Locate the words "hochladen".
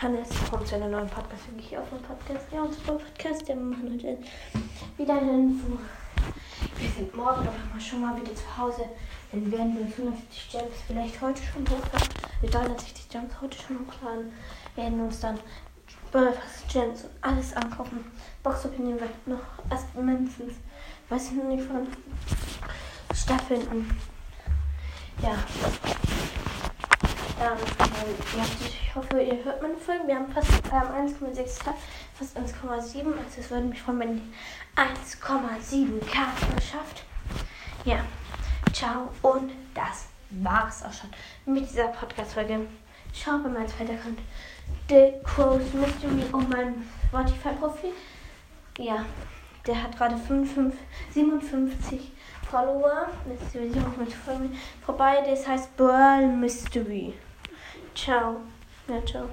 11.64-12.08, 13.80-14.32